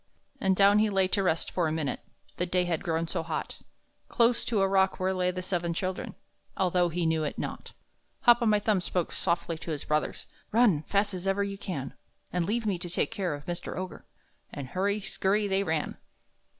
And 0.39 0.55
down 0.55 0.79
he 0.79 0.89
lay 0.89 1.07
to 1.09 1.21
rest 1.21 1.49
him 1.49 1.53
for 1.53 1.67
a 1.67 1.71
minute 1.71 1.99
The 2.37 2.47
day 2.47 2.65
had 2.65 2.83
grown 2.83 3.07
so 3.07 3.21
hot 3.21 3.61
Close 4.07 4.43
to 4.45 4.61
a 4.61 4.67
rock 4.67 4.99
where 4.99 5.13
lay 5.13 5.29
the 5.29 5.43
seven 5.43 5.75
children, 5.75 6.15
Although 6.57 6.89
he 6.89 7.05
knew 7.05 7.23
it 7.23 7.37
not. 7.37 7.73
Hop 8.21 8.41
o' 8.41 8.47
my 8.47 8.57
thumb 8.57 8.81
spoke 8.81 9.11
softly 9.11 9.59
to 9.59 9.69
his 9.69 9.83
brothers: 9.83 10.25
"Run! 10.51 10.81
fast 10.87 11.13
as 11.13 11.27
ever 11.27 11.43
you 11.43 11.59
can, 11.59 11.93
And 12.33 12.47
leave 12.47 12.65
me 12.65 12.79
to 12.79 12.89
take 12.89 13.11
care 13.11 13.35
of 13.35 13.45
Mr. 13.45 13.77
Ogre." 13.77 14.07
And 14.51 14.69
hurry 14.69 15.01
scurry 15.01 15.47
they 15.47 15.61
ran. 15.61 15.97